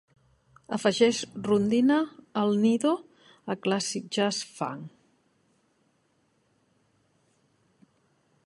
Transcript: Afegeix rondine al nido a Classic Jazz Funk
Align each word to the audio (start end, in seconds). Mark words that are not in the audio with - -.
Afegeix 0.77 1.17
rondine 1.47 1.97
al 2.43 2.57
nido 2.63 2.93
a 3.53 3.57
Classic 3.67 4.09
Jazz 4.19 4.49
Funk 4.55 4.89